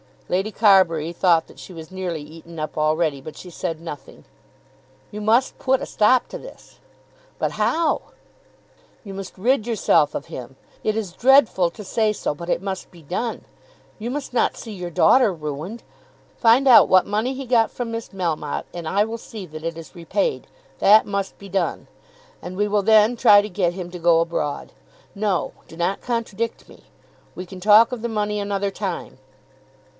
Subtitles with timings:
[0.29, 4.23] Lady Carbury thought that she was nearly eaten up already, but she said nothing.
[5.11, 6.79] "You must put a stop to this."
[7.37, 8.01] "But how?"
[9.03, 10.55] "You must rid yourself of him.
[10.85, 13.43] It is dreadful to say so, but it must be done.
[13.99, 15.83] You must not see your daughter ruined.
[16.37, 19.77] Find out what money he got from Miss Melmotte and I will see that it
[19.77, 20.47] is repaid.
[20.79, 21.87] That must be done;
[22.41, 24.71] and we will then try to get him to go abroad.
[25.13, 26.85] No; do not contradict me.
[27.35, 29.19] We can talk of the money another time.